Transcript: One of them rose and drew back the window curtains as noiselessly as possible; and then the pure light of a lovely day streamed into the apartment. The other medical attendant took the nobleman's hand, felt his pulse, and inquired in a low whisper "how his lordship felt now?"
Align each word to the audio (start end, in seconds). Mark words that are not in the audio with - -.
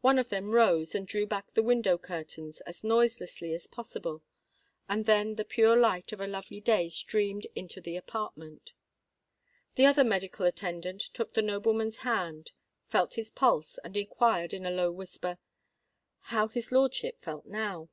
One 0.00 0.18
of 0.18 0.28
them 0.28 0.50
rose 0.56 0.92
and 0.92 1.06
drew 1.06 1.24
back 1.24 1.54
the 1.54 1.62
window 1.62 1.96
curtains 1.96 2.60
as 2.62 2.82
noiselessly 2.82 3.54
as 3.54 3.68
possible; 3.68 4.24
and 4.88 5.06
then 5.06 5.36
the 5.36 5.44
pure 5.44 5.76
light 5.76 6.10
of 6.10 6.20
a 6.20 6.26
lovely 6.26 6.60
day 6.60 6.88
streamed 6.88 7.46
into 7.54 7.80
the 7.80 7.96
apartment. 7.96 8.72
The 9.76 9.86
other 9.86 10.02
medical 10.02 10.46
attendant 10.46 11.00
took 11.02 11.34
the 11.34 11.42
nobleman's 11.42 11.98
hand, 11.98 12.50
felt 12.88 13.14
his 13.14 13.30
pulse, 13.30 13.78
and 13.84 13.96
inquired 13.96 14.52
in 14.52 14.66
a 14.66 14.70
low 14.72 14.90
whisper 14.90 15.38
"how 16.34 16.48
his 16.48 16.72
lordship 16.72 17.20
felt 17.22 17.46
now?" 17.46 17.88